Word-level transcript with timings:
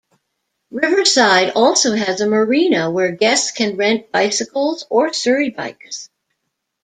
Riverside 0.71 1.51
also 1.53 1.93
has 1.93 2.21
a 2.21 2.27
marina 2.27 2.89
where 2.89 3.11
guests 3.11 3.51
can 3.51 3.77
rent 3.77 4.11
bicycles 4.11 4.83
or 4.89 5.13
surrey 5.13 5.51
bikes. 5.51 6.09